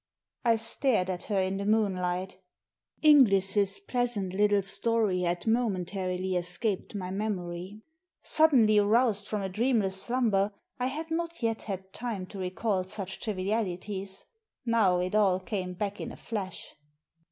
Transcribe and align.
I 0.43 0.55
stared 0.55 1.11
at 1.11 1.25
her 1.25 1.39
in 1.39 1.57
the 1.57 1.65
moonlight. 1.67 2.39
Inglis's 3.03 3.79
pleasant 3.79 4.33
little 4.33 4.63
story 4.63 5.21
had 5.21 5.45
momentarily 5.45 6.35
escaped 6.35 6.95
my 6.95 7.11
memory. 7.11 7.83
Suddenly 8.23 8.79
roused 8.79 9.27
from 9.27 9.43
a 9.43 9.47
dreamless 9.49 10.01
slumber, 10.01 10.53
I 10.79 10.87
had 10.87 11.11
not 11.11 11.43
yet 11.43 11.61
had 11.61 11.93
time 11.93 12.25
to 12.29 12.39
recall 12.39 12.83
such 12.83 13.19
trivialities. 13.19 14.25
Now 14.65 14.97
it 15.01 15.13
all 15.13 15.39
came 15.39 15.75
back 15.75 16.01
in 16.01 16.11
a 16.11 16.17
flash. 16.17 16.73